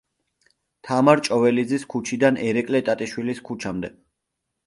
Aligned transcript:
თამარ 0.87 1.21
ჭოველიძის 1.27 1.85
ქუჩიდან 1.93 2.41
ერეკლე 2.47 2.81
ტატიშვილის 2.87 3.45
ქუჩამდე. 3.51 3.95